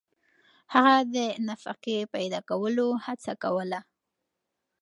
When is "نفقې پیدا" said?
1.47-2.39